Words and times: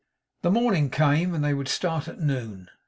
The 0.41 0.49
morning 0.49 0.89
came, 0.89 1.35
and 1.35 1.43
they 1.43 1.53
would 1.53 1.67
start 1.67 2.07
at 2.07 2.17
noon. 2.19 2.71